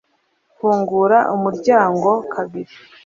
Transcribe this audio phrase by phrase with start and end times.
[0.57, 2.73] Fungura umuryango kabiri